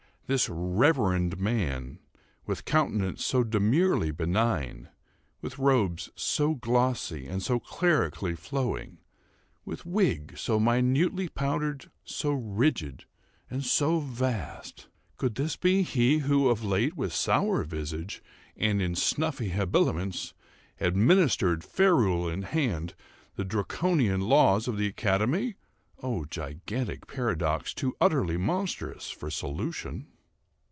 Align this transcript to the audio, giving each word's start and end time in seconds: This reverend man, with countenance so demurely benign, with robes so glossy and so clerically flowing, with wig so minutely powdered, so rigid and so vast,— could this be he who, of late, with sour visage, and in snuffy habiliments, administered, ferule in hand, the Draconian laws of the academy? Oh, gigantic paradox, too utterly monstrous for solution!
This 0.27 0.47
reverend 0.47 1.41
man, 1.41 1.99
with 2.45 2.63
countenance 2.63 3.21
so 3.25 3.43
demurely 3.43 4.11
benign, 4.11 4.87
with 5.41 5.59
robes 5.59 6.09
so 6.15 6.55
glossy 6.55 7.27
and 7.27 7.43
so 7.43 7.59
clerically 7.59 8.33
flowing, 8.37 8.99
with 9.65 9.85
wig 9.85 10.37
so 10.37 10.57
minutely 10.57 11.27
powdered, 11.27 11.91
so 12.05 12.31
rigid 12.31 13.03
and 13.49 13.65
so 13.65 13.99
vast,— 13.99 14.87
could 15.17 15.35
this 15.35 15.57
be 15.57 15.81
he 15.83 16.19
who, 16.19 16.47
of 16.47 16.63
late, 16.63 16.95
with 16.95 17.11
sour 17.11 17.65
visage, 17.65 18.23
and 18.55 18.81
in 18.81 18.95
snuffy 18.95 19.49
habiliments, 19.49 20.33
administered, 20.79 21.61
ferule 21.61 22.29
in 22.29 22.43
hand, 22.43 22.93
the 23.35 23.43
Draconian 23.43 24.21
laws 24.21 24.69
of 24.69 24.77
the 24.77 24.87
academy? 24.87 25.55
Oh, 26.01 26.23
gigantic 26.23 27.05
paradox, 27.05 27.73
too 27.73 27.97
utterly 27.99 28.37
monstrous 28.37 29.09
for 29.09 29.29
solution! 29.29 30.07